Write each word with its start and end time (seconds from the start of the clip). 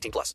18 0.00 0.10
plus. 0.12 0.34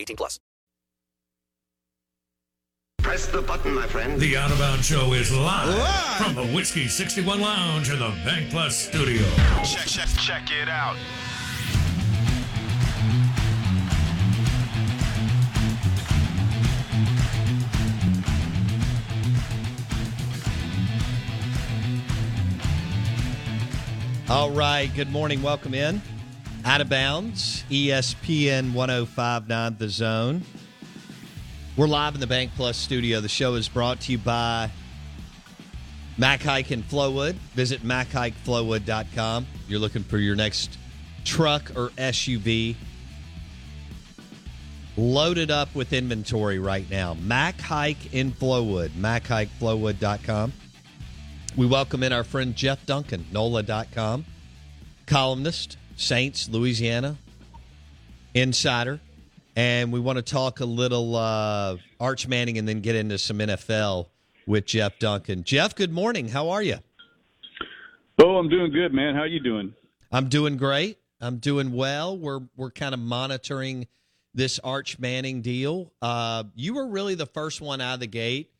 18 0.01 0.15
plus. 0.17 0.39
Press 3.01 3.25
the 3.27 3.41
button, 3.41 3.73
my 3.73 3.87
friend. 3.87 4.19
The 4.19 4.37
Out 4.37 4.51
of 4.51 4.59
Bounds 4.59 4.85
Show 4.85 5.13
is 5.13 5.35
live, 5.35 5.67
live, 5.67 6.17
from 6.17 6.35
the 6.35 6.45
Whiskey 6.55 6.87
61 6.87 7.41
Lounge 7.41 7.89
in 7.89 7.99
the 7.99 8.13
Bank 8.23 8.51
Plus 8.51 8.77
studio. 8.77 9.23
Check, 9.63 9.87
check, 9.87 10.07
check 10.19 10.49
it 10.51 10.69
out. 10.69 10.95
All 24.31 24.51
right. 24.51 24.89
Good 24.95 25.11
morning. 25.11 25.41
Welcome 25.41 25.73
in. 25.73 26.01
Out 26.63 26.79
of 26.79 26.89
bounds, 26.89 27.63
ESPN 27.71 28.73
1059 28.73 29.77
The 29.79 29.89
Zone. 29.89 30.43
We're 31.75 31.87
live 31.87 32.13
in 32.13 32.19
the 32.19 32.27
Bank 32.27 32.51
Plus 32.55 32.77
studio. 32.77 33.19
The 33.19 33.29
show 33.29 33.55
is 33.55 33.67
brought 33.67 34.01
to 34.01 34.11
you 34.11 34.19
by 34.19 34.69
Mac 36.19 36.41
Haik 36.41 36.71
in 36.71 36.83
Flowood. 36.83 37.33
Visit 37.55 37.81
MacHaikFlowood.com. 37.81 39.47
You're 39.67 39.79
looking 39.79 40.03
for 40.03 40.19
your 40.19 40.35
next 40.35 40.77
truck 41.25 41.71
or 41.75 41.89
SUV. 41.97 42.75
Loaded 44.97 45.49
up 45.49 45.73
with 45.73 45.93
inventory 45.93 46.59
right 46.59 46.87
now. 46.91 47.15
Mac 47.15 47.59
Haik 47.59 48.13
in 48.13 48.31
Flowood. 48.33 48.89
MacHaikFlowood.com. 48.89 50.53
We 51.57 51.65
welcome 51.65 52.03
in 52.03 52.13
our 52.13 52.23
friend 52.23 52.55
Jeff 52.55 52.85
Duncan, 52.85 53.25
NOLA.com, 53.31 54.25
columnist, 55.07 55.77
Saints, 56.01 56.49
Louisiana, 56.49 57.15
insider. 58.33 58.99
And 59.55 59.91
we 59.91 59.99
want 59.99 60.17
to 60.17 60.21
talk 60.21 60.59
a 60.59 60.65
little 60.65 61.15
uh, 61.15 61.77
Arch 61.99 62.27
Manning 62.27 62.57
and 62.57 62.67
then 62.67 62.81
get 62.81 62.95
into 62.95 63.17
some 63.17 63.39
NFL 63.39 64.07
with 64.47 64.65
Jeff 64.65 64.97
Duncan. 64.97 65.43
Jeff, 65.43 65.75
good 65.75 65.91
morning. 65.91 66.29
How 66.29 66.49
are 66.49 66.63
you? 66.63 66.77
Oh, 68.17 68.37
I'm 68.37 68.49
doing 68.49 68.71
good, 68.71 68.93
man. 68.93 69.13
How 69.15 69.21
are 69.21 69.27
you 69.27 69.39
doing? 69.39 69.73
I'm 70.11 70.29
doing 70.29 70.57
great. 70.57 70.97
I'm 71.19 71.37
doing 71.37 71.73
well. 71.73 72.17
We're 72.17 72.41
we're 72.55 72.71
kind 72.71 72.93
of 72.93 72.99
monitoring 72.99 73.87
this 74.33 74.59
Arch 74.59 74.97
Manning 74.99 75.41
deal. 75.41 75.91
Uh, 76.01 76.45
you 76.55 76.73
were 76.73 76.87
really 76.87 77.15
the 77.15 77.25
first 77.25 77.61
one 77.61 77.81
out 77.81 77.95
of 77.95 77.99
the 77.99 78.07
gate 78.07 78.51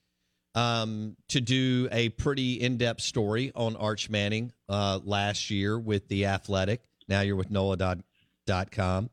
um, 0.53 1.15
to 1.29 1.41
do 1.41 1.87
a 1.91 2.09
pretty 2.09 2.53
in-depth 2.53 3.01
story 3.01 3.51
on 3.55 3.75
Arch 3.77 4.09
Manning 4.09 4.51
uh, 4.69 4.99
last 5.03 5.49
year 5.49 5.79
with 5.79 6.07
the 6.07 6.25
Athletic. 6.27 6.81
Now 7.11 7.19
you're 7.19 7.35
with 7.35 7.51
NOLA.com, 7.51 9.09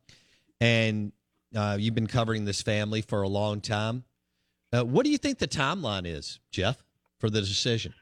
and 0.60 1.12
uh, 1.52 1.76
you've 1.80 1.96
been 1.96 2.06
covering 2.06 2.44
this 2.44 2.62
family 2.62 3.02
for 3.02 3.22
a 3.22 3.28
long 3.28 3.60
time. 3.60 4.04
Uh, 4.72 4.84
what 4.84 5.04
do 5.04 5.10
you 5.10 5.18
think 5.18 5.38
the 5.38 5.48
timeline 5.48 6.06
is, 6.06 6.38
Jeff, 6.52 6.84
for 7.18 7.28
the 7.28 7.40
decision? 7.40 7.92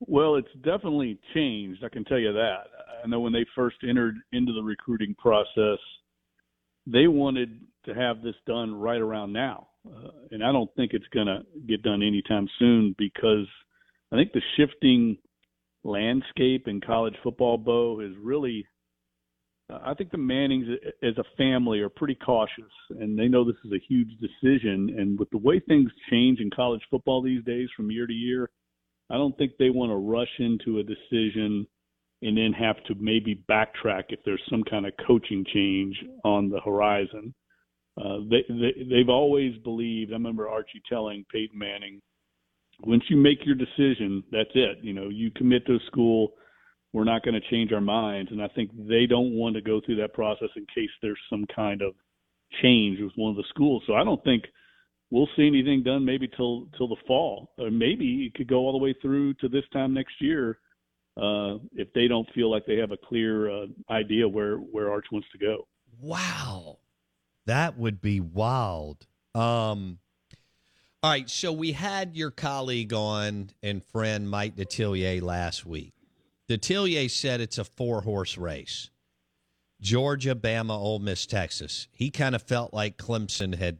Well, 0.00 0.34
it's 0.34 0.52
definitely 0.64 1.20
changed. 1.34 1.84
I 1.84 1.88
can 1.88 2.04
tell 2.04 2.18
you 2.18 2.32
that. 2.32 2.64
I 3.04 3.06
know 3.06 3.20
when 3.20 3.32
they 3.32 3.46
first 3.54 3.76
entered 3.88 4.16
into 4.32 4.52
the 4.52 4.62
recruiting 4.62 5.14
process, 5.14 5.78
they 6.84 7.06
wanted 7.06 7.60
to 7.84 7.94
have 7.94 8.22
this 8.22 8.34
done 8.44 8.74
right 8.74 9.00
around 9.00 9.32
now. 9.32 9.68
Uh, 9.86 10.08
and 10.32 10.42
I 10.42 10.50
don't 10.50 10.74
think 10.74 10.94
it's 10.94 11.06
going 11.14 11.28
to 11.28 11.42
get 11.68 11.82
done 11.82 12.02
anytime 12.02 12.48
soon 12.58 12.96
because 12.98 13.46
I 14.10 14.16
think 14.16 14.32
the 14.32 14.42
shifting 14.56 15.16
landscape 15.84 16.66
in 16.66 16.80
college 16.80 17.14
football, 17.22 17.56
Bo, 17.56 18.00
is 18.00 18.16
really. 18.20 18.66
I 19.84 19.94
think 19.94 20.10
the 20.10 20.18
Mannings, 20.18 20.66
as 21.02 21.16
a 21.18 21.24
family, 21.36 21.80
are 21.80 21.88
pretty 21.88 22.14
cautious, 22.14 22.72
and 22.90 23.18
they 23.18 23.28
know 23.28 23.44
this 23.44 23.56
is 23.64 23.72
a 23.72 23.84
huge 23.88 24.10
decision. 24.20 24.94
And 24.98 25.18
with 25.18 25.30
the 25.30 25.38
way 25.38 25.60
things 25.60 25.90
change 26.10 26.40
in 26.40 26.50
college 26.50 26.82
football 26.90 27.22
these 27.22 27.44
days, 27.44 27.68
from 27.76 27.90
year 27.90 28.06
to 28.06 28.12
year, 28.12 28.50
I 29.10 29.14
don't 29.14 29.36
think 29.36 29.52
they 29.58 29.70
want 29.70 29.90
to 29.90 29.96
rush 29.96 30.30
into 30.38 30.78
a 30.78 30.82
decision 30.82 31.66
and 32.22 32.36
then 32.36 32.52
have 32.52 32.82
to 32.84 32.94
maybe 32.98 33.42
backtrack 33.48 34.04
if 34.10 34.20
there's 34.24 34.42
some 34.50 34.62
kind 34.64 34.86
of 34.86 34.92
coaching 35.06 35.44
change 35.52 35.96
on 36.24 36.48
the 36.48 36.60
horizon. 36.60 37.34
Uh, 38.00 38.18
they, 38.30 38.44
they 38.48 38.84
they've 38.88 39.08
always 39.08 39.56
believed. 39.58 40.12
I 40.12 40.14
remember 40.14 40.48
Archie 40.48 40.82
telling 40.88 41.24
Peyton 41.32 41.58
Manning, 41.58 42.00
"Once 42.80 43.02
you 43.08 43.16
make 43.16 43.44
your 43.44 43.56
decision, 43.56 44.22
that's 44.30 44.50
it. 44.54 44.78
You 44.82 44.92
know, 44.92 45.08
you 45.08 45.30
commit 45.32 45.66
to 45.66 45.74
a 45.74 45.80
school. 45.86 46.32
We're 46.92 47.04
not 47.04 47.22
going 47.22 47.40
to 47.40 47.50
change 47.50 47.72
our 47.72 47.80
minds." 47.80 48.30
And 48.32 48.42
I 48.42 48.48
think 48.48 48.70
they 48.76 49.06
don't 49.06 49.32
want 49.32 49.56
to 49.56 49.62
go 49.62 49.80
through 49.80 49.96
that 49.96 50.14
process 50.14 50.48
in 50.56 50.66
case 50.74 50.90
there's 51.02 51.18
some 51.28 51.46
kind 51.54 51.82
of 51.82 51.94
change 52.62 53.00
with 53.00 53.12
one 53.16 53.30
of 53.30 53.36
the 53.36 53.44
schools. 53.48 53.82
So 53.86 53.94
I 53.94 54.04
don't 54.04 54.22
think 54.24 54.44
we'll 55.10 55.28
see 55.36 55.46
anything 55.46 55.82
done 55.82 56.04
maybe 56.04 56.28
till 56.28 56.66
till 56.76 56.88
the 56.88 56.96
fall, 57.06 57.52
or 57.58 57.70
maybe 57.70 58.26
it 58.26 58.34
could 58.34 58.48
go 58.48 58.56
all 58.56 58.72
the 58.72 58.84
way 58.84 58.94
through 59.00 59.34
to 59.34 59.48
this 59.48 59.64
time 59.72 59.94
next 59.94 60.14
year 60.20 60.58
uh, 61.16 61.56
if 61.74 61.92
they 61.94 62.08
don't 62.08 62.28
feel 62.34 62.50
like 62.50 62.64
they 62.66 62.76
have 62.76 62.92
a 62.92 62.96
clear 62.96 63.50
uh, 63.50 63.66
idea 63.90 64.28
where 64.28 64.56
where 64.56 64.90
Arch 64.90 65.06
wants 65.12 65.28
to 65.32 65.38
go. 65.38 65.66
Wow. 66.00 66.78
That 67.46 67.78
would 67.78 68.00
be 68.00 68.20
wild. 68.20 69.06
Um, 69.34 69.98
all 71.02 71.10
right, 71.10 71.28
so 71.28 71.52
we 71.52 71.72
had 71.72 72.16
your 72.16 72.30
colleague 72.30 72.92
on 72.92 73.50
and 73.62 73.82
friend 73.84 74.28
Mike 74.28 74.56
Detillier 74.56 75.22
last 75.22 75.64
week. 75.64 75.94
Detillier 76.50 77.08
said 77.08 77.40
it's 77.40 77.58
a 77.58 77.64
four 77.64 78.00
horse 78.00 78.36
race 78.36 78.90
Georgia, 79.80 80.34
Bama, 80.34 80.76
Ole 80.76 80.98
Miss, 80.98 81.24
Texas. 81.24 81.86
He 81.92 82.10
kind 82.10 82.34
of 82.34 82.42
felt 82.42 82.74
like 82.74 82.98
Clemson 82.98 83.54
had 83.54 83.78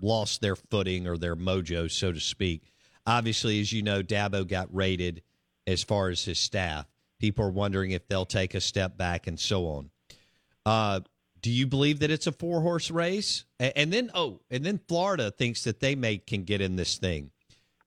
lost 0.00 0.40
their 0.40 0.54
footing 0.54 1.08
or 1.08 1.18
their 1.18 1.34
mojo, 1.34 1.90
so 1.90 2.12
to 2.12 2.20
speak. 2.20 2.72
Obviously, 3.04 3.60
as 3.60 3.72
you 3.72 3.82
know, 3.82 4.00
Dabo 4.00 4.46
got 4.46 4.72
rated 4.72 5.22
as 5.66 5.82
far 5.82 6.08
as 6.08 6.24
his 6.24 6.38
staff. 6.38 6.86
People 7.18 7.46
are 7.46 7.50
wondering 7.50 7.90
if 7.90 8.06
they'll 8.06 8.24
take 8.24 8.54
a 8.54 8.60
step 8.60 8.96
back 8.96 9.26
and 9.26 9.38
so 9.38 9.66
on. 9.66 9.90
Uh, 10.64 11.00
do 11.42 11.50
you 11.50 11.66
believe 11.66 11.98
that 11.98 12.12
it's 12.12 12.28
a 12.28 12.32
four 12.32 12.60
horse 12.60 12.92
race? 12.92 13.44
And 13.58 13.92
then 13.92 14.12
oh, 14.14 14.40
and 14.52 14.64
then 14.64 14.78
Florida 14.86 15.32
thinks 15.32 15.64
that 15.64 15.80
they 15.80 15.96
may 15.96 16.18
can 16.18 16.44
get 16.44 16.60
in 16.60 16.76
this 16.76 16.96
thing, 16.96 17.32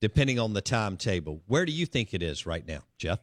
depending 0.02 0.38
on 0.38 0.52
the 0.52 0.62
timetable. 0.62 1.42
Where 1.48 1.66
do 1.66 1.72
you 1.72 1.86
think 1.86 2.14
it 2.14 2.22
is 2.22 2.46
right 2.46 2.68
now, 2.68 2.82
Jeff? 2.98 3.20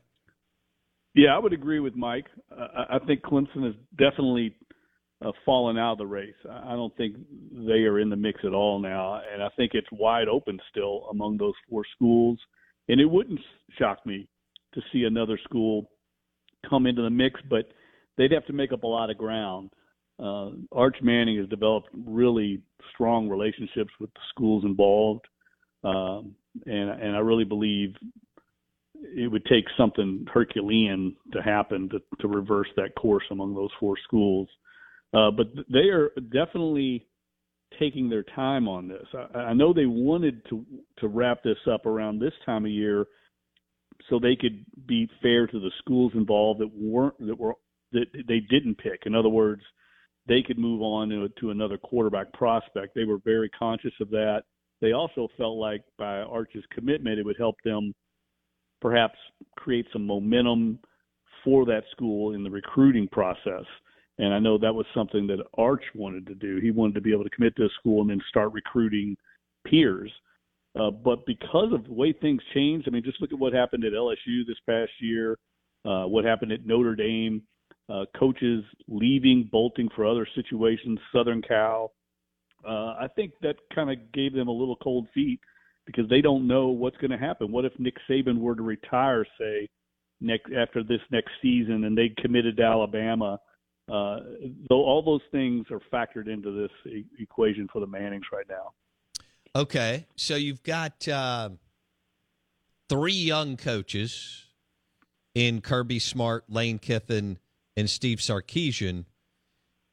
Yeah, 1.14 1.34
I 1.34 1.38
would 1.38 1.52
agree 1.52 1.81
with 1.81 1.94
Mike. 1.94 2.26
Uh, 2.50 2.84
I 2.90 2.99
think 3.06 3.22
Clemson 3.22 3.69
is 3.69 3.75
definitely 3.96 4.55
uh, 5.25 5.31
fallen 5.44 5.78
out 5.78 5.93
of 5.93 5.99
the 5.99 6.06
race. 6.06 6.34
I 6.50 6.72
I 6.72 6.76
don't 6.76 6.96
think 6.96 7.16
they 7.52 7.84
are 7.84 8.00
in 8.00 8.11
the 8.11 8.16
mix 8.16 8.40
at 8.44 8.52
all 8.52 8.81
now, 8.81 9.20
and 9.32 9.43
I 9.43 9.49
think 9.56 9.72
it's 9.75 9.87
wide 9.93 10.28
open 10.28 10.58
still 10.70 11.06
among 11.11 11.37
those 11.37 11.55
four 11.70 11.82
schools. 11.94 12.38
And 12.88 13.00
it 13.00 13.06
wouldn't 13.06 13.40
shock 13.78 14.05
me 14.05 14.28
to 14.75 14.81
see 14.93 15.05
another 15.05 15.38
school 15.44 15.88
come 16.69 16.87
into 16.87 17.02
the 17.02 17.11
mix, 17.11 17.40
but 17.49 17.67
they'd 18.19 18.32
have 18.32 18.46
to 18.46 18.52
make 18.52 18.72
up 18.72 18.82
a 18.82 18.87
lot 18.88 19.10
of 19.10 19.17
ground. 19.17 19.70
Uh, 20.19 20.50
Arch 20.72 20.96
Manning 21.00 21.38
has 21.38 21.49
developed 21.49 21.88
really 21.93 22.60
strong 22.93 23.28
relationships 23.28 23.90
with 24.00 24.12
the 24.14 24.20
schools 24.31 24.64
involved, 24.64 25.26
um, 25.84 26.34
and 26.67 26.90
and 26.90 27.17
I 27.17 27.20
really 27.20 27.44
believe 27.44 27.94
it 29.14 29.30
would 29.30 29.44
take 29.46 29.64
something 29.76 30.26
Herculean 30.32 31.16
to 31.32 31.42
happen 31.42 31.88
to, 31.90 32.00
to 32.20 32.28
reverse 32.28 32.68
that 32.76 32.94
course 32.94 33.24
among 33.30 33.54
those 33.54 33.70
four 33.78 33.96
schools. 34.04 34.48
Uh, 35.12 35.30
but 35.30 35.46
they 35.72 35.90
are 35.90 36.10
definitely 36.32 37.06
taking 37.78 38.08
their 38.08 38.24
time 38.34 38.68
on 38.68 38.88
this. 38.88 39.06
I, 39.14 39.38
I 39.38 39.54
know 39.54 39.72
they 39.72 39.86
wanted 39.86 40.44
to 40.48 40.64
to 40.98 41.08
wrap 41.08 41.42
this 41.42 41.58
up 41.70 41.86
around 41.86 42.18
this 42.18 42.32
time 42.44 42.64
of 42.64 42.70
year, 42.70 43.06
so 44.08 44.18
they 44.18 44.36
could 44.36 44.64
be 44.86 45.08
fair 45.22 45.46
to 45.46 45.60
the 45.60 45.70
schools 45.78 46.12
involved 46.14 46.60
that 46.60 46.70
weren't 46.74 47.18
that 47.26 47.38
were 47.38 47.54
that 47.92 48.06
they 48.26 48.40
didn't 48.40 48.78
pick. 48.78 49.02
In 49.06 49.14
other 49.14 49.28
words, 49.28 49.62
they 50.26 50.42
could 50.42 50.58
move 50.58 50.82
on 50.82 51.08
to, 51.10 51.28
to 51.40 51.50
another 51.50 51.78
quarterback 51.78 52.32
prospect. 52.32 52.94
They 52.94 53.04
were 53.04 53.18
very 53.24 53.48
conscious 53.50 53.92
of 54.00 54.10
that. 54.10 54.42
They 54.80 54.92
also 54.92 55.28
felt 55.36 55.58
like 55.58 55.82
by 55.96 56.20
Arch's 56.20 56.64
commitment, 56.72 57.18
it 57.18 57.24
would 57.24 57.38
help 57.38 57.56
them 57.64 57.94
perhaps 58.80 59.18
create 59.56 59.86
some 59.92 60.06
momentum 60.06 60.78
for 61.44 61.64
that 61.66 61.84
school 61.92 62.34
in 62.34 62.42
the 62.42 62.50
recruiting 62.50 63.08
process. 63.08 63.64
And 64.18 64.32
I 64.32 64.38
know 64.38 64.58
that 64.58 64.74
was 64.74 64.86
something 64.94 65.26
that 65.26 65.44
Arch 65.58 65.82
wanted 65.94 66.26
to 66.26 66.34
do. 66.34 66.58
He 66.60 66.70
wanted 66.70 66.94
to 66.94 67.00
be 67.00 67.12
able 67.12 67.24
to 67.24 67.30
commit 67.30 67.56
to 67.56 67.64
a 67.64 67.68
school 67.80 68.00
and 68.00 68.10
then 68.10 68.20
start 68.28 68.52
recruiting 68.52 69.16
peers. 69.66 70.10
Uh, 70.78 70.90
but 70.90 71.24
because 71.26 71.72
of 71.72 71.84
the 71.84 71.92
way 71.92 72.12
things 72.12 72.40
changed, 72.52 72.88
I 72.88 72.90
mean, 72.90 73.04
just 73.04 73.20
look 73.20 73.32
at 73.32 73.38
what 73.38 73.52
happened 73.52 73.84
at 73.84 73.92
LSU 73.92 74.46
this 74.46 74.58
past 74.68 74.90
year, 75.00 75.38
uh, 75.84 76.04
what 76.04 76.24
happened 76.24 76.52
at 76.52 76.66
Notre 76.66 76.96
Dame, 76.96 77.42
uh, 77.88 78.04
coaches 78.18 78.64
leaving, 78.88 79.48
bolting 79.50 79.88
for 79.94 80.06
other 80.06 80.26
situations, 80.34 80.98
Southern 81.12 81.42
Cal. 81.42 81.92
Uh, 82.66 82.94
I 82.98 83.08
think 83.14 83.32
that 83.42 83.56
kind 83.74 83.90
of 83.90 84.12
gave 84.12 84.32
them 84.32 84.48
a 84.48 84.52
little 84.52 84.76
cold 84.76 85.06
feet 85.12 85.40
because 85.86 86.08
they 86.08 86.20
don't 86.20 86.46
know 86.46 86.69
what's 86.69 86.96
going 86.96 87.10
to 87.10 87.19
happen. 87.19 87.52
What 87.52 87.64
if 87.64 87.72
Nick 87.78 87.96
Saban 88.08 88.38
were 88.38 88.54
to 88.54 88.62
retire, 88.62 89.26
say, 89.38 89.69
next 90.20 90.52
after 90.52 90.82
this 90.82 91.00
next 91.10 91.32
season, 91.42 91.84
and 91.84 91.96
they 91.96 92.14
committed 92.20 92.56
to 92.56 92.62
Alabama? 92.62 93.38
Uh, 93.86 94.20
though 94.70 94.82
all 94.82 95.02
those 95.04 95.20
things 95.31 95.66
are 95.70 95.81
factored 95.92 96.26
into 96.26 96.50
this 96.50 96.92
e- 96.92 97.04
equation 97.19 97.69
for 97.70 97.81
the 97.81 97.86
Mannings 97.86 98.25
right 98.32 98.46
now. 98.48 98.72
Okay, 99.54 100.06
so 100.16 100.36
you've 100.36 100.62
got 100.62 101.06
uh, 101.06 101.50
three 102.88 103.12
young 103.12 103.56
coaches 103.56 104.46
in 105.34 105.60
Kirby 105.60 105.98
Smart, 105.98 106.44
Lane 106.48 106.78
Kiffin, 106.78 107.38
and 107.76 107.90
Steve 107.90 108.19
Sarkisian, 108.19 109.04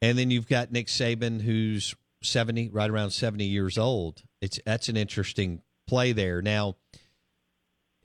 and 0.01 0.17
then 0.17 0.31
you've 0.31 0.47
got 0.47 0.71
Nick 0.71 0.87
Saban, 0.87 1.41
who's 1.41 1.93
seventy, 2.23 2.69
right 2.69 2.89
around 2.89 3.11
seventy 3.11 3.45
years 3.45 3.77
old. 3.77 4.23
It's 4.39 4.59
that's 4.65 4.87
an 4.87 4.95
interesting 4.95 5.61
play 5.91 6.13
there. 6.13 6.41
Now, 6.41 6.77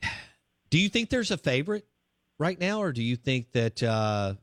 do 0.71 0.79
you 0.79 0.89
think 0.89 1.09
there's 1.09 1.31
a 1.31 1.39
favorite 1.39 1.87
right 2.39 2.59
now, 2.59 2.83
or 2.83 2.93
do 2.93 3.03
you 3.03 3.17
think 3.17 3.53
that 3.53 3.83
uh, 3.83 4.35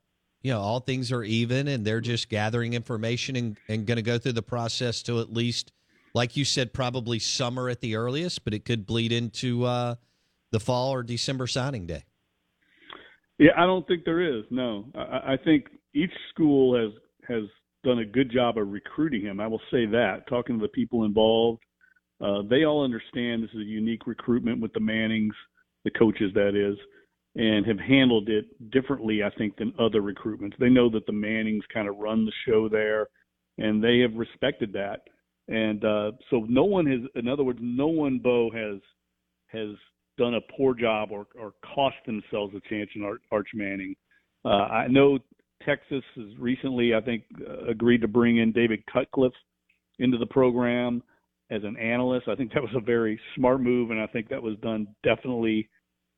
you 0.42 0.52
know 0.52 0.62
all 0.62 0.80
things 0.80 1.12
are 1.12 1.24
even 1.24 1.68
and 1.68 1.86
they're 1.86 2.02
just 2.02 2.30
gathering 2.30 2.74
information 2.74 3.36
and, 3.36 3.58
and 3.68 3.86
going 3.86 3.98
to 3.98 4.02
go 4.02 4.18
through 4.18 4.34
the 4.34 4.42
process 4.42 5.04
to 5.04 5.20
at 5.20 5.32
least? 5.32 5.74
like 6.14 6.38
you 6.38 6.46
said, 6.46 6.74
probably 6.74 7.20
summer 7.20 7.70
at 7.70 7.82
the 7.82 7.96
earliest, 7.96 8.44
but 8.44 8.54
it 8.54 8.66
could 8.66 8.86
bleed 8.86 9.12
into 9.12 9.66
uh, 9.66 9.96
the 10.52 10.60
fall 10.60 10.94
or 10.94 11.04
December 11.04 11.48
signing 11.48 11.86
day. 11.86 12.04
Yeah, 13.40 13.52
I 13.58 13.66
don't 13.66 13.86
think 13.88 14.06
there 14.06 14.22
is. 14.22 14.44
No, 14.52 14.86
I, 14.96 15.34
I 15.34 15.38
think 15.44 15.66
each 15.94 16.14
school 16.30 16.78
has 16.80 16.92
has 17.28 17.44
done 17.84 18.00
a 18.00 18.06
good 18.06 18.32
job 18.32 18.58
of 18.58 18.68
recruiting 18.68 19.22
him. 19.22 19.40
I 19.40 19.48
will 19.48 19.62
say 19.72 19.86
that. 19.88 20.28
Talking 20.30 20.60
to 20.60 20.62
the 20.62 20.70
people 20.70 21.04
involved, 21.04 21.62
uh, 22.22 22.42
they 22.50 22.66
all 22.66 22.84
understand 22.84 23.44
this 23.44 23.52
is 23.52 23.62
a 23.62 23.64
unique 23.64 24.08
recruitment 24.08 24.62
with 24.62 24.74
the 24.74 24.80
Mannings, 24.80 25.36
the 25.84 25.92
coaches 25.92 26.32
that 26.36 26.56
is, 26.56 26.78
and 27.36 27.66
have 27.66 27.80
handled 27.80 28.30
it 28.30 28.46
differently, 28.72 29.24
I 29.24 29.30
think, 29.38 29.58
than 29.58 29.74
other 29.80 30.02
recruitments. 30.02 30.58
They 30.60 30.70
know 30.70 30.90
that 30.92 31.06
the 31.06 31.14
Mannings 31.14 31.64
kind 31.74 31.88
of 31.88 31.98
run 31.98 32.26
the 32.26 32.32
show 32.48 32.70
there, 32.70 33.08
and 33.58 33.84
they 33.84 34.00
have 34.00 34.14
respected 34.16 34.74
that 34.74 35.02
and 35.48 35.84
uh, 35.84 36.12
so 36.30 36.46
no 36.48 36.64
one 36.64 36.86
has, 36.86 37.02
in 37.16 37.28
other 37.28 37.44
words, 37.44 37.60
no 37.62 37.88
one 37.88 38.20
Bo 38.20 38.50
has 38.52 38.80
has 39.48 39.76
done 40.18 40.36
a 40.36 40.56
poor 40.56 40.74
job 40.74 41.10
or, 41.12 41.28
or 41.40 41.54
cost 41.76 41.96
themselves 42.06 42.54
a 42.56 42.70
chance 42.70 42.90
in 42.96 43.04
Arch, 43.32 43.48
Manning. 43.54 43.96
Uh, 44.46 44.68
I 44.70 44.88
know 44.88 45.20
Texas 45.66 46.04
has 46.16 46.26
recently, 46.40 46.96
I 46.96 47.02
think, 47.02 47.24
uh, 47.48 47.66
agreed 47.70 48.02
to 48.02 48.08
bring 48.08 48.38
in 48.38 48.52
David 48.52 48.84
Cutcliffe 48.92 49.34
into 50.00 50.18
the 50.18 50.26
program 50.26 51.04
as 51.54 51.64
an 51.64 51.78
analyst. 51.78 52.28
I 52.28 52.36
think 52.36 52.52
that 52.54 52.64
was 52.64 52.76
a 52.76 52.82
very 52.82 53.20
smart 53.36 53.62
move, 53.62 53.92
and 53.92 54.02
I 54.02 54.08
think 54.08 54.30
that 54.30 54.42
was 54.42 54.58
done 54.62 54.88
definitely 55.04 55.70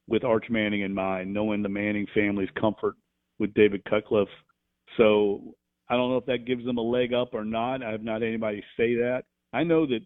with 0.08 0.24
Arch 0.24 0.46
Manning 0.50 0.82
in 0.82 0.94
mind, 0.94 1.34
knowing 1.34 1.62
the 1.62 1.70
Manning 1.70 2.08
family's 2.14 2.50
comfort 2.60 2.96
with 3.40 3.54
David 3.54 3.84
Cutcliffe. 3.86 4.30
So 4.98 5.56
I 5.90 5.96
don't 5.96 6.10
know 6.10 6.18
if 6.18 6.26
that 6.28 6.46
gives 6.46 6.64
them 6.64 6.78
a 6.78 6.82
leg 6.82 7.14
up 7.14 7.34
or 7.34 7.44
not. 7.44 7.84
I 7.84 7.92
have 7.92 8.04
not 8.04 8.24
anybody 8.24 8.64
say 8.78 8.96
that. 8.96 9.24
I 9.52 9.64
know 9.64 9.86
that 9.88 10.02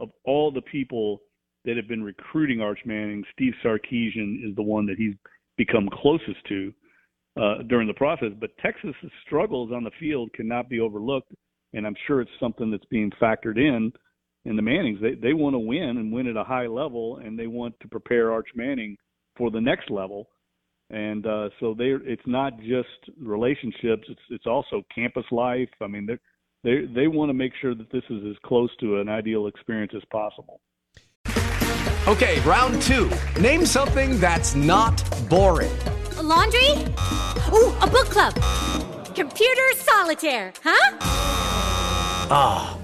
of 0.00 0.10
all 0.24 0.50
the 0.50 0.62
people 0.62 1.20
that 1.64 1.76
have 1.76 1.88
been 1.88 2.02
recruiting 2.02 2.60
Arch 2.60 2.80
Manning, 2.84 3.22
Steve 3.32 3.52
Sarkisian 3.64 4.48
is 4.48 4.56
the 4.56 4.62
one 4.62 4.86
that 4.86 4.96
he's 4.98 5.14
become 5.56 5.88
closest 5.92 6.44
to 6.48 6.72
uh, 7.40 7.62
during 7.68 7.86
the 7.86 7.94
process. 7.94 8.30
But 8.40 8.56
Texas's 8.58 8.94
struggles 9.24 9.70
on 9.72 9.84
the 9.84 9.90
field 10.00 10.32
cannot 10.34 10.68
be 10.68 10.80
overlooked, 10.80 11.32
and 11.74 11.86
I'm 11.86 11.96
sure 12.06 12.20
it's 12.20 12.30
something 12.40 12.70
that's 12.70 12.84
being 12.86 13.12
factored 13.20 13.56
in 13.56 13.92
in 14.44 14.56
the 14.56 14.62
Mannings. 14.62 15.00
They 15.00 15.14
they 15.14 15.32
want 15.32 15.54
to 15.54 15.58
win 15.58 15.96
and 15.98 16.12
win 16.12 16.26
at 16.26 16.36
a 16.36 16.44
high 16.44 16.66
level, 16.66 17.18
and 17.24 17.38
they 17.38 17.46
want 17.46 17.78
to 17.80 17.88
prepare 17.88 18.32
Arch 18.32 18.48
Manning 18.54 18.96
for 19.36 19.50
the 19.50 19.60
next 19.60 19.90
level 19.90 20.28
and 20.90 21.26
uh, 21.26 21.48
so 21.60 21.74
they 21.74 21.92
it's 22.04 22.22
not 22.26 22.58
just 22.60 22.88
relationships; 23.20 24.04
it's 24.08 24.20
it's 24.30 24.46
also 24.46 24.82
campus 24.94 25.24
life. 25.30 25.68
I 25.80 25.86
mean, 25.86 26.06
they 26.06 26.18
they 26.62 26.86
they 26.86 27.06
want 27.08 27.30
to 27.30 27.34
make 27.34 27.52
sure 27.60 27.74
that 27.74 27.90
this 27.90 28.04
is 28.10 28.22
as 28.30 28.36
close 28.44 28.70
to 28.80 29.00
an 29.00 29.08
ideal 29.08 29.46
experience 29.46 29.92
as 29.96 30.02
possible. 30.10 30.60
Okay, 32.06 32.38
round 32.40 32.82
two. 32.82 33.10
Name 33.40 33.64
something 33.64 34.20
that's 34.20 34.54
not 34.54 35.02
boring. 35.30 35.72
A 36.18 36.22
laundry. 36.22 36.68
Ooh, 37.52 37.72
a 37.80 37.88
book 37.90 38.06
club. 38.10 38.34
Computer 39.14 39.72
solitaire. 39.74 40.52
Huh? 40.62 40.98
Ah, 42.30 42.76
oh, 42.76 42.83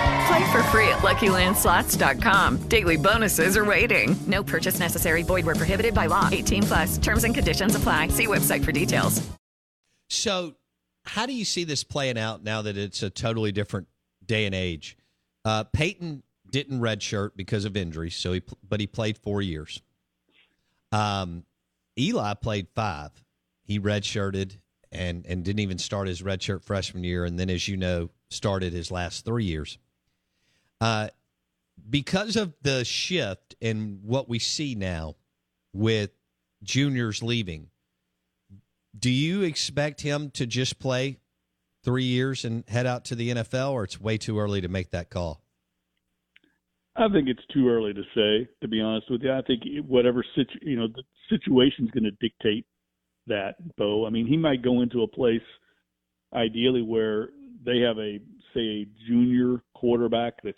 Play 0.31 0.49
for 0.49 0.63
free 0.63 0.87
at 0.87 0.99
LuckyLandSlots.com. 0.99 2.69
Daily 2.69 2.95
bonuses 2.95 3.57
are 3.57 3.65
waiting. 3.65 4.15
No 4.27 4.41
purchase 4.41 4.79
necessary. 4.79 5.23
Void 5.23 5.45
were 5.45 5.55
prohibited 5.55 5.93
by 5.93 6.05
law. 6.05 6.29
18 6.31 6.63
plus. 6.63 6.97
Terms 6.97 7.25
and 7.25 7.35
conditions 7.35 7.75
apply. 7.75 8.07
See 8.07 8.27
website 8.27 8.63
for 8.63 8.71
details. 8.71 9.21
So, 10.09 10.55
how 11.03 11.25
do 11.25 11.33
you 11.33 11.43
see 11.43 11.65
this 11.65 11.83
playing 11.83 12.17
out 12.17 12.45
now 12.45 12.61
that 12.61 12.77
it's 12.77 13.03
a 13.03 13.09
totally 13.09 13.51
different 13.51 13.89
day 14.25 14.45
and 14.45 14.55
age? 14.55 14.95
Uh, 15.43 15.65
Peyton 15.65 16.23
didn't 16.49 16.79
redshirt 16.79 17.31
because 17.35 17.65
of 17.65 17.75
injury, 17.75 18.09
so 18.09 18.31
he 18.31 18.41
but 18.63 18.79
he 18.79 18.87
played 18.87 19.17
four 19.17 19.41
years. 19.41 19.81
Um, 20.93 21.43
Eli 21.99 22.35
played 22.35 22.67
five. 22.73 23.11
He 23.65 23.81
redshirted 23.81 24.59
and 24.93 25.25
and 25.25 25.43
didn't 25.43 25.59
even 25.59 25.77
start 25.77 26.07
his 26.07 26.21
redshirt 26.21 26.63
freshman 26.63 27.03
year, 27.03 27.25
and 27.25 27.37
then, 27.37 27.49
as 27.49 27.67
you 27.67 27.75
know, 27.75 28.11
started 28.29 28.71
his 28.71 28.91
last 28.91 29.25
three 29.25 29.43
years. 29.43 29.77
Uh, 30.81 31.09
because 31.89 32.35
of 32.35 32.53
the 32.63 32.83
shift 32.83 33.55
in 33.61 33.99
what 34.03 34.27
we 34.27 34.39
see 34.39 34.73
now 34.73 35.15
with 35.73 36.09
juniors 36.63 37.21
leaving, 37.21 37.67
do 38.97 39.09
you 39.09 39.43
expect 39.43 40.01
him 40.01 40.31
to 40.31 40.45
just 40.45 40.79
play 40.79 41.19
three 41.83 42.03
years 42.03 42.43
and 42.43 42.63
head 42.67 42.85
out 42.85 43.05
to 43.05 43.15
the 43.15 43.29
NFL, 43.29 43.71
or 43.71 43.83
it's 43.83 44.01
way 44.01 44.17
too 44.17 44.39
early 44.39 44.59
to 44.61 44.67
make 44.67 44.89
that 44.91 45.09
call? 45.09 45.41
I 46.95 47.07
think 47.07 47.29
it's 47.29 47.45
too 47.53 47.69
early 47.69 47.93
to 47.93 48.03
say, 48.13 48.49
to 48.61 48.67
be 48.67 48.81
honest 48.81 49.09
with 49.09 49.21
you. 49.21 49.31
I 49.31 49.41
think 49.43 49.63
whatever 49.87 50.25
situ, 50.35 50.59
you 50.61 50.77
know, 50.77 50.87
the 50.87 51.03
situation's 51.29 51.89
going 51.91 52.03
to 52.03 52.11
dictate 52.11 52.65
that, 53.27 53.55
Bo. 53.77 54.05
I 54.05 54.09
mean, 54.09 54.27
he 54.27 54.35
might 54.35 54.61
go 54.61 54.81
into 54.81 55.03
a 55.03 55.07
place, 55.07 55.41
ideally, 56.33 56.81
where 56.81 57.29
they 57.63 57.79
have 57.79 57.97
a 57.97 58.19
say 58.53 58.59
a 58.61 58.87
junior 59.07 59.61
quarterback 59.75 60.33
that's 60.43 60.57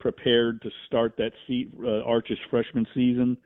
prepared 0.00 0.60
to 0.62 0.70
start 0.86 1.14
that 1.16 1.32
seat 1.46 1.70
uh, 1.82 2.02
Arch's 2.02 2.38
freshman 2.50 2.86
season, 2.94 3.36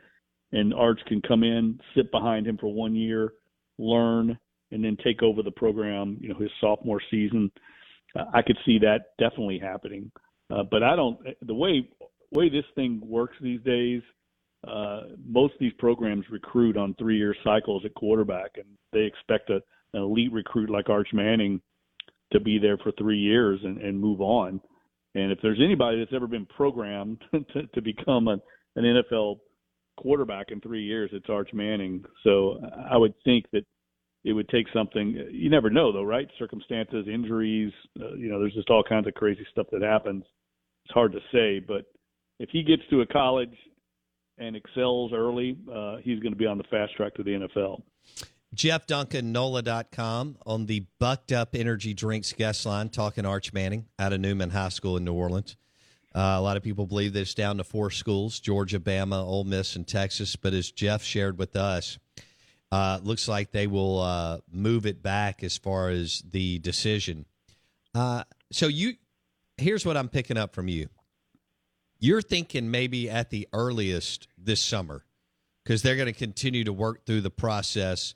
and 0.53 0.75
Arch 0.75 1.01
can 1.07 1.23
come 1.23 1.45
in, 1.45 1.79
sit 1.97 2.11
behind 2.11 2.47
him 2.47 2.59
for 2.59 2.73
one 2.73 2.95
year, 2.95 3.35
learn, 3.79 4.39
and 4.73 4.85
then 4.85 4.97
take 5.05 5.23
over 5.23 5.43
the 5.43 5.51
program. 5.51 6.19
You 6.21 6.31
know, 6.31 6.39
his 6.39 6.51
sophomore 6.61 7.01
season. 7.11 7.51
Uh, 8.19 8.25
I 8.35 8.43
could 8.43 8.59
see 8.67 8.79
that 8.81 9.17
definitely 9.19 9.59
happening. 9.59 10.11
Uh, 10.51 10.65
but 10.71 10.83
I 10.83 10.97
don't. 10.97 11.19
The 11.43 11.55
way 11.55 11.89
way 12.33 12.49
this 12.49 12.65
thing 12.75 13.01
works 13.05 13.37
these 13.41 13.61
days, 13.63 14.03
uh, 14.67 15.03
most 15.27 15.55
of 15.55 15.61
these 15.61 15.73
programs 15.79 16.25
recruit 16.31 16.77
on 16.77 16.95
three 16.95 17.19
year 17.19 17.35
cycles 17.45 17.85
at 17.85 17.95
quarterback, 17.95 18.53
and 18.57 18.67
they 18.93 19.03
expect 19.03 19.51
a, 19.51 19.61
an 19.95 20.03
elite 20.03 20.33
recruit 20.33 20.71
like 20.71 20.89
Arch 20.89 21.09
Manning 21.13 21.61
to 22.33 22.41
be 22.41 22.59
there 22.59 22.79
for 22.79 22.93
three 22.93 23.19
years 23.19 23.61
and, 23.63 23.79
and 23.79 24.01
move 24.01 24.21
on. 24.21 24.61
And 25.15 25.33
if 25.33 25.39
there's 25.43 25.61
anybody 25.63 25.99
that's 25.99 26.15
ever 26.15 26.27
been 26.27 26.47
programmed 26.47 27.23
to, 27.33 27.67
to 27.75 27.83
become 27.83 28.29
a, 28.29 28.39
an 28.77 28.85
NFL 28.85 29.39
quarterback 29.97 30.51
in 30.51 30.61
three 30.61 30.83
years, 30.85 31.11
it's 31.13 31.29
Arch 31.29 31.51
Manning. 31.53 32.05
So 32.25 32.61
I 32.91 32.97
would 32.97 33.15
think 33.25 33.47
that 33.53 33.65
it 34.25 34.33
would 34.33 34.49
take 34.49 34.67
something. 34.73 35.29
You 35.31 35.51
never 35.51 35.71
know, 35.71 35.93
though, 35.93 36.03
right? 36.03 36.29
Circumstances, 36.39 37.07
injuries. 37.13 37.73
Uh, 38.01 38.15
you 38.15 38.29
know, 38.29 38.39
there's 38.39 38.55
just 38.55 38.71
all 38.71 38.83
kinds 38.83 39.07
of 39.07 39.15
crazy 39.15 39.47
stuff 39.51 39.67
that 39.73 39.83
happens. 39.83 40.25
It's 40.85 40.95
hard 40.95 41.13
to 41.13 41.21
say, 41.33 41.61
but 41.61 41.85
if 42.39 42.51
he 42.51 42.63
gets 42.63 42.83
to 42.91 43.01
a 43.01 43.07
college 43.07 43.55
and 44.39 44.55
excels 44.55 45.13
early, 45.13 45.57
uh, 45.73 45.97
he's 46.03 46.21
going 46.21 46.33
to 46.33 46.39
be 46.39 46.47
on 46.47 46.59
the 46.59 46.65
fast 46.65 46.95
track 46.97 47.15
to 47.15 47.23
the 47.23 47.49
NFL. 47.49 47.83
Jeff 48.55 48.87
Duncan, 48.87 49.33
NOLA.com 49.33 50.39
on 50.47 50.67
the 50.67 50.85
Bucked 50.99 51.33
Up 51.33 51.55
Energy 51.55 51.93
Drinks 51.93 52.33
guest 52.33 52.65
line, 52.65 52.89
talking 52.89 53.27
Arch 53.27 53.53
Manning 53.53 53.87
out 53.99 54.13
of 54.13 54.21
Newman 54.21 54.51
High 54.51 54.71
School 54.71 54.97
in 54.97 55.05
New 55.05 55.13
Orleans. 55.13 55.57
Uh, 56.15 56.37
a 56.37 56.41
lot 56.41 56.57
of 56.57 56.63
people 56.63 56.87
believe 56.87 57.13
that 57.13 57.21
it's 57.21 57.35
down 57.35 57.59
to 57.59 57.65
four 57.65 57.91
schools 57.91 58.41
Georgia, 58.41 58.81
Bama, 58.81 59.23
Ole 59.23 59.45
Miss, 59.45 59.77
and 59.77 59.87
Texas. 59.87 60.35
But 60.35 60.55
as 60.55 60.71
Jeff 60.71 61.03
shared 61.03 61.39
with 61.39 61.55
us, 61.55 61.99
uh, 62.73 63.01
looks 63.03 63.29
like 63.29 63.53
they 63.53 63.67
will 63.67 64.01
uh, 64.01 64.39
move 64.51 64.87
it 64.87 65.03
back 65.03 65.45
as 65.45 65.59
far 65.59 65.91
as 65.91 66.23
the 66.29 66.59
decision. 66.59 67.27
Uh, 67.95 68.25
so 68.51 68.67
you, 68.67 68.95
here's 69.59 69.85
what 69.85 69.97
I'm 69.97 70.09
picking 70.09 70.39
up 70.39 70.55
from 70.55 70.69
you. 70.69 70.89
You're 72.01 72.23
thinking 72.23 72.71
maybe 72.71 73.11
at 73.11 73.31
the 73.31 73.47
earliest 73.53 74.29
this 74.39 74.63
summer 74.63 75.05
because 75.65 75.83
they're 75.83 75.97
going 75.97 76.07
to 76.07 76.13
continue 76.13 76.65
to 76.65 76.73
work 76.73 77.05
through 77.05 77.21
the 77.21 77.31
process 77.31 78.15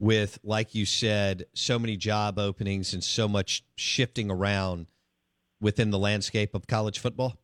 with, 0.00 0.38
like 0.42 0.74
you 0.74 0.86
said, 0.86 1.44
so 1.54 1.78
many 1.78 1.96
job 1.96 2.38
openings 2.38 2.92
and 2.92 3.04
so 3.04 3.28
much 3.28 3.62
shifting 3.76 4.30
around 4.30 4.86
within 5.60 5.90
the 5.90 5.98
landscape 5.98 6.54
of 6.54 6.66
college 6.66 6.98
football? 6.98 7.36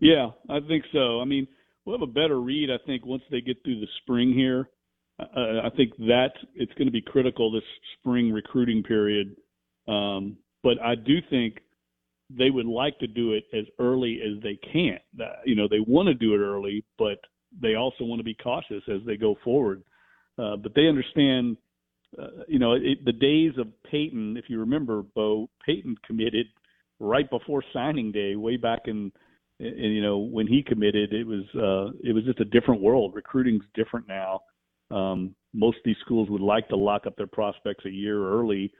Yeah, 0.00 0.30
I 0.48 0.60
think 0.60 0.84
so. 0.92 1.20
I 1.20 1.24
mean, 1.24 1.46
we'll 1.84 1.98
have 1.98 2.08
a 2.08 2.12
better 2.12 2.40
read, 2.40 2.70
I 2.70 2.78
think, 2.86 3.04
once 3.04 3.22
they 3.30 3.40
get 3.40 3.62
through 3.64 3.80
the 3.80 3.88
spring 4.02 4.32
here. 4.32 4.70
Uh, 5.18 5.60
I 5.64 5.70
think 5.76 5.96
that 5.98 6.32
it's 6.54 6.72
going 6.74 6.86
to 6.86 6.92
be 6.92 7.02
critical 7.02 7.50
this 7.50 7.62
spring 7.98 8.32
recruiting 8.32 8.82
period. 8.82 9.36
Um, 9.86 10.36
but 10.62 10.80
I 10.82 10.94
do 10.94 11.18
think 11.30 11.58
they 12.30 12.50
would 12.50 12.66
like 12.66 12.98
to 13.00 13.06
do 13.06 13.32
it 13.32 13.44
as 13.52 13.64
early 13.78 14.20
as 14.24 14.42
they 14.42 14.58
can. 14.72 14.98
Uh, 15.20 15.34
you 15.44 15.54
know, 15.54 15.68
they 15.68 15.80
want 15.80 16.06
to 16.08 16.14
do 16.14 16.34
it 16.34 16.38
early, 16.38 16.84
but 16.96 17.18
they 17.60 17.74
also 17.74 18.04
want 18.04 18.20
to 18.20 18.24
be 18.24 18.34
cautious 18.34 18.82
as 18.88 19.00
they 19.06 19.16
go 19.16 19.36
forward. 19.44 19.82
Uh, 20.38 20.56
but 20.56 20.74
they 20.74 20.88
understand, 20.88 21.56
uh, 22.20 22.44
you 22.48 22.58
know, 22.58 22.72
it, 22.72 23.04
the 23.04 23.12
days 23.12 23.52
of 23.58 23.68
Peyton. 23.90 24.36
If 24.36 24.46
you 24.48 24.60
remember, 24.60 25.02
Bo 25.02 25.48
Peyton 25.64 25.96
committed 26.06 26.46
right 27.00 27.28
before 27.28 27.62
signing 27.72 28.12
day, 28.12 28.36
way 28.36 28.56
back 28.56 28.82
in, 28.86 29.12
in 29.60 29.74
you 29.92 30.02
know 30.02 30.18
when 30.18 30.46
he 30.46 30.62
committed. 30.62 31.12
It 31.12 31.26
was 31.26 31.44
uh, 31.54 31.96
it 32.02 32.12
was 32.12 32.24
just 32.24 32.40
a 32.40 32.44
different 32.44 32.80
world. 32.80 33.14
Recruiting's 33.14 33.64
different 33.74 34.08
now. 34.08 34.40
Um, 34.90 35.34
most 35.52 35.78
of 35.78 35.82
these 35.84 35.96
schools 36.04 36.28
would 36.30 36.40
like 36.40 36.68
to 36.68 36.76
lock 36.76 37.06
up 37.06 37.16
their 37.16 37.26
prospects 37.26 37.84
a 37.86 37.90
year 37.90 38.28
early 38.28 38.72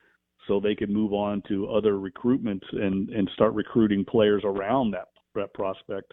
so 0.46 0.60
they 0.60 0.74
could 0.74 0.90
move 0.90 1.12
on 1.12 1.42
to 1.48 1.68
other 1.68 1.94
recruitments 1.94 2.64
and 2.72 3.08
and 3.10 3.30
start 3.34 3.54
recruiting 3.54 4.04
players 4.04 4.42
around 4.44 4.90
that 4.92 5.08
that 5.34 5.54
prospect. 5.54 6.12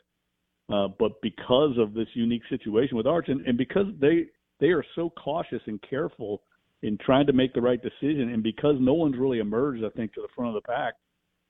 Uh, 0.72 0.88
but 1.00 1.22
because 1.22 1.78
of 1.78 1.94
this 1.94 2.08
unique 2.14 2.44
situation 2.50 2.96
with 2.96 3.06
Arch, 3.06 3.28
and, 3.28 3.46
and 3.46 3.58
because 3.58 3.88
they 4.00 4.28
they 4.62 4.68
are 4.68 4.86
so 4.96 5.10
cautious 5.10 5.62
and 5.66 5.84
careful 5.90 6.44
in 6.84 6.98
trying 7.00 7.28
to 7.28 7.34
make 7.34 7.54
the 7.54 7.62
right 7.62 7.82
decision, 7.82 8.30
and 8.30 8.42
because 8.42 8.76
no 8.80 8.94
one's 8.94 9.18
really 9.18 9.40
emerged, 9.40 9.84
I 9.84 9.90
think, 9.90 10.14
to 10.14 10.22
the 10.22 10.28
front 10.36 10.56
of 10.56 10.64
the 10.64 10.68
pack, 10.68 10.94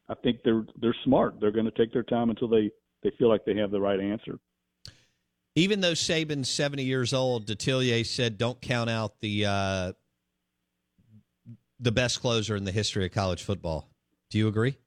I 0.10 0.16
think 0.16 0.40
they're 0.44 0.66
they're 0.82 0.96
smart. 1.06 1.36
They're 1.40 1.52
going 1.52 1.66
to 1.66 1.72
take 1.72 1.94
their 1.94 2.04
time 2.04 2.30
until 2.30 2.48
they 2.48 2.72
they 3.04 3.12
feel 3.20 3.30
like 3.30 3.46
they 3.46 3.56
have 3.58 3.72
the 3.72 3.80
right 3.80 4.00
answer. 4.00 4.40
Even 5.56 5.82
though 5.82 5.92
Saban's 5.92 6.50
seventy 6.50 6.84
years 6.84 7.14
old, 7.14 7.46
Detillier 7.46 8.06
said, 8.06 8.38
"Don't 8.38 8.60
count 8.62 8.90
out 8.90 9.20
the 9.22 9.46
uh, 9.46 9.94
the 11.80 11.92
best 11.92 12.22
closer 12.22 12.56
in 12.56 12.64
the 12.64 12.72
history 12.72 13.06
of 13.06 13.12
college 13.12 13.44
football." 13.44 13.90
Do 14.30 14.38
you 14.38 14.48
agree? 14.48 14.78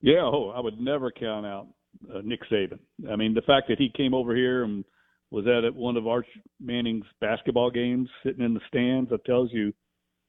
Yeah, 0.00 0.22
oh, 0.22 0.52
I 0.54 0.60
would 0.60 0.78
never 0.78 1.10
count 1.10 1.46
out 1.46 1.68
uh, 2.14 2.20
Nick 2.22 2.40
Saban. 2.50 2.78
I 3.10 3.16
mean, 3.16 3.32
the 3.32 3.42
fact 3.42 3.68
that 3.68 3.78
he 3.78 3.90
came 3.94 4.12
over 4.12 4.36
here 4.36 4.64
and 4.64 4.84
was 5.34 5.44
that 5.46 5.64
at 5.64 5.74
one 5.74 5.96
of 5.96 6.06
Arch 6.06 6.28
Manning's 6.60 7.06
basketball 7.20 7.68
games, 7.68 8.08
sitting 8.24 8.44
in 8.44 8.54
the 8.54 8.60
stands. 8.68 9.10
That 9.10 9.24
tells 9.24 9.52
you 9.52 9.72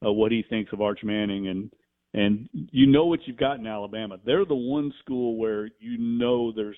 uh, 0.04 0.12
what 0.12 0.32
he 0.32 0.44
thinks 0.50 0.74
of 0.74 0.82
Arch 0.82 1.02
Manning, 1.04 1.48
and 1.48 1.72
and 2.16 2.50
you 2.72 2.88
know 2.88 3.06
what 3.06 3.20
you've 3.26 3.38
got 3.38 3.60
in 3.60 3.68
Alabama. 3.68 4.18
They're 4.26 4.46
the 4.46 4.56
one 4.56 4.92
school 5.04 5.38
where 5.38 5.70
you 5.80 6.00
know 6.00 6.52
there's 6.52 6.78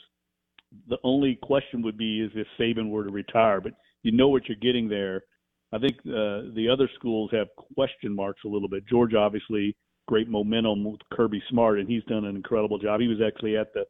the 0.90 0.98
only 1.06 1.40
question 1.42 1.82
would 1.84 1.98
be 1.98 2.20
is 2.20 2.32
if 2.36 2.48
Saban 2.60 2.90
were 2.90 3.06
to 3.06 3.12
retire, 3.12 3.62
but 3.62 3.72
you 4.04 4.12
know 4.12 4.28
what 4.28 4.50
you're 4.50 4.58
getting 4.58 4.90
there. 4.90 5.24
I 5.72 5.78
think 5.78 5.96
uh, 6.00 6.52
the 6.54 6.68
other 6.72 6.90
schools 6.96 7.30
have 7.32 7.48
question 7.76 8.14
marks 8.14 8.42
a 8.44 8.50
little 8.50 8.68
bit. 8.68 8.86
Georgia, 8.88 9.20
obviously, 9.20 9.74
great 10.10 10.28
momentum 10.28 10.84
with 10.84 11.00
Kirby 11.14 11.42
Smart, 11.50 11.80
and 11.80 11.88
he's 11.88 12.04
done 12.06 12.26
an 12.26 12.36
incredible 12.36 12.78
job. 12.78 13.00
He 13.00 13.08
was 13.08 13.22
actually 13.26 13.56
at 13.56 13.74
the 13.74 13.86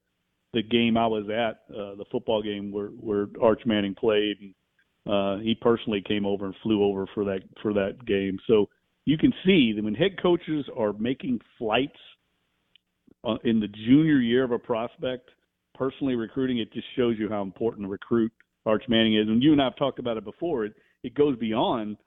the 0.54 0.64
game 0.64 0.98
I 0.98 1.08
was 1.08 1.26
at, 1.30 1.76
uh, 1.76 1.96
the 1.96 2.06
football 2.12 2.42
game 2.42 2.72
where 2.72 2.88
where 2.88 3.28
Arch 3.42 3.62
Manning 3.66 3.96
played. 3.96 4.38
And, 4.42 4.54
uh, 5.08 5.42
he 5.42 5.56
personally 5.56 6.04
came 6.06 6.26
over 6.26 6.46
and 6.46 6.56
flew 6.64 6.84
over 6.84 7.06
for 7.14 7.24
that 7.26 7.42
for 7.62 7.74
that 7.74 8.06
game. 8.06 8.38
So 8.48 8.68
you 9.06 9.18
can 9.18 9.34
see 9.46 9.74
that 9.74 9.84
when 9.84 9.96
head 9.96 10.22
coaches 10.22 10.66
are 10.76 10.94
making 10.94 11.40
flights 11.58 12.00
uh, 13.24 13.38
in 13.44 13.60
the 13.60 13.68
junior 13.68 14.20
year 14.20 14.44
of 14.44 14.52
a 14.52 14.60
prospect, 14.60 15.30
personally 15.76 16.16
recruiting, 16.16 16.60
it 16.60 16.74
just 16.74 16.88
shows 16.96 17.16
you 17.18 17.30
how 17.30 17.42
important 17.42 17.88
recruit 17.88 18.32
Arch 18.66 18.84
Manning 18.90 19.16
is. 19.16 19.28
And 19.28 19.42
you 19.42 19.54
and 19.54 19.62
I 19.62 19.66
have 19.66 19.78
talked 19.78 20.00
about 20.00 20.18
it 20.18 20.26
before. 20.26 20.66
It 20.66 20.74
it 21.04 21.14
goes 21.14 21.38
beyond 21.38 21.98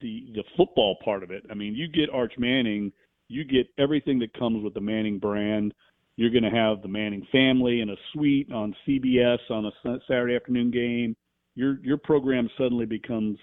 the 0.00 0.28
the 0.34 0.44
football 0.56 0.96
part 1.04 1.22
of 1.22 1.30
it. 1.30 1.44
I 1.50 1.54
mean, 1.54 1.74
you 1.74 1.88
get 1.88 2.10
Arch 2.14 2.34
Manning, 2.38 2.92
you 3.28 3.44
get 3.44 3.66
everything 3.78 4.18
that 4.20 4.38
comes 4.38 4.62
with 4.62 4.74
the 4.74 4.80
Manning 4.80 5.18
brand. 5.18 5.74
You're 6.18 6.30
going 6.30 6.42
to 6.42 6.50
have 6.50 6.82
the 6.82 6.88
Manning 6.88 7.24
family 7.30 7.80
in 7.80 7.90
a 7.90 7.96
suite 8.12 8.50
on 8.50 8.74
CBS 8.84 9.38
on 9.50 9.66
a 9.66 9.98
Saturday 10.08 10.34
afternoon 10.34 10.72
game. 10.72 11.14
Your 11.54 11.78
your 11.84 11.96
program 11.96 12.50
suddenly 12.58 12.86
becomes 12.86 13.38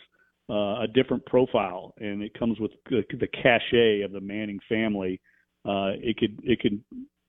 uh, 0.50 0.82
a 0.82 0.88
different 0.94 1.26
profile, 1.26 1.94
and 2.00 2.22
it 2.22 2.38
comes 2.38 2.60
with 2.60 2.72
the, 2.90 3.02
the 3.18 3.28
cachet 3.28 4.02
of 4.02 4.12
the 4.12 4.20
Manning 4.20 4.60
family. 4.68 5.22
Uh, 5.64 5.96
it 6.04 6.18
could 6.18 6.38
it 6.44 6.60
could 6.60 6.84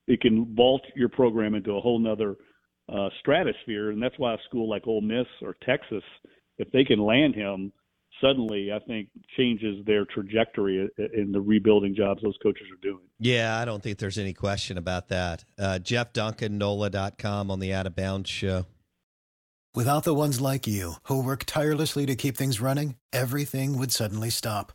it 0.09 0.21
can 0.21 0.53
vault 0.57 0.83
your 0.97 1.09
program 1.09 1.55
into 1.55 1.77
a 1.77 1.81
whole 1.81 2.01
nother 2.01 2.35
uh, 2.93 3.09
stratosphere, 3.21 3.93
and 3.93 4.03
that's 4.03 4.19
why 4.19 4.35
a 4.35 4.39
school 4.49 4.69
like 4.69 4.89
Ole 4.89 5.01
Miss 5.01 5.29
or 5.43 5.55
Texas, 5.65 6.03
if 6.59 6.69
they 6.73 6.83
can 6.83 6.99
land 6.99 7.37
him, 7.37 7.73
suddenly 8.21 8.73
I 8.73 8.79
think 8.81 9.09
changes 9.37 9.85
their 9.87 10.05
trajectory 10.05 10.89
in 11.15 11.33
the 11.33 11.41
rebuilding 11.41 11.95
jobs 11.95 12.23
those 12.23 12.37
coaches 12.43 12.67
are 12.73 12.83
doing. 12.83 13.05
Yeah, 13.19 13.59
I 13.59 13.65
don't 13.65 13.83
think 13.83 13.99
there's 13.99 14.19
any 14.19 14.33
question 14.33 14.79
about 14.79 15.09
that. 15.09 15.45
Uh, 15.59 15.79
Jeff 15.79 16.13
Duncan, 16.13 16.59
NOLA.com 16.59 17.51
on 17.51 17.61
the 17.61 17.73
Out 17.73 17.87
of 17.87 17.97
Bounds 17.97 18.31
show. 18.31 18.67
Without 19.75 20.05
the 20.05 20.15
ones 20.15 20.41
like 20.41 20.67
you 20.67 20.95
who 21.05 21.23
work 21.23 21.45
tirelessly 21.45 22.07
to 22.07 22.17
keep 22.17 22.37
things 22.37 22.61
running, 22.61 22.97
everything 23.13 23.79
would 23.79 23.93
suddenly 23.93 24.31
stop. 24.31 24.73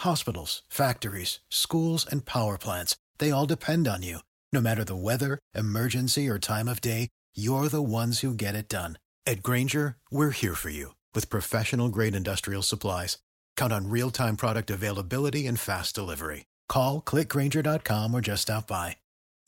Hospitals, 0.00 0.62
factories, 0.68 1.40
schools, 1.50 2.06
and 2.10 2.24
power 2.24 2.56
plants, 2.56 2.96
they 3.18 3.30
all 3.30 3.46
depend 3.46 3.86
on 3.86 4.02
you. 4.02 4.20
No 4.52 4.60
matter 4.60 4.84
the 4.84 4.96
weather, 4.96 5.38
emergency, 5.54 6.28
or 6.28 6.38
time 6.38 6.68
of 6.68 6.80
day, 6.80 7.08
you're 7.34 7.68
the 7.68 7.82
ones 7.82 8.20
who 8.20 8.32
get 8.32 8.54
it 8.54 8.68
done. 8.68 8.96
At 9.26 9.42
Grainger, 9.42 9.96
we're 10.10 10.30
here 10.30 10.54
for 10.54 10.70
you 10.70 10.92
with 11.14 11.28
professional 11.28 11.90
grade 11.90 12.14
industrial 12.14 12.62
supplies. 12.62 13.18
Count 13.58 13.72
on 13.72 13.90
real 13.90 14.10
time 14.10 14.36
product 14.36 14.70
availability 14.70 15.46
and 15.46 15.60
fast 15.60 15.94
delivery. 15.94 16.46
Call 16.68 17.02
clickgrainger.com 17.02 18.14
or 18.14 18.20
just 18.22 18.42
stop 18.42 18.66
by. 18.66 18.96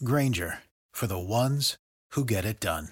Grainger 0.05 0.59
for 0.93 1.07
the 1.07 1.19
ones 1.19 1.76
who 2.12 2.25
get 2.25 2.45
it 2.45 2.61
done. 2.61 2.88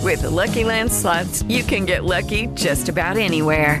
With 0.00 0.22
the 0.22 0.30
Lucky 0.30 0.64
Land 0.64 0.92
slots, 0.92 1.42
you 1.44 1.62
can 1.62 1.86
get 1.86 2.04
lucky 2.04 2.48
just 2.48 2.88
about 2.90 3.16
anywhere. 3.16 3.80